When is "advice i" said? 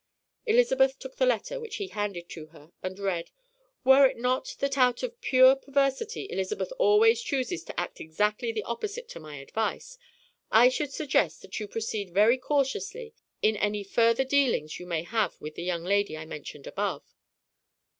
9.37-10.69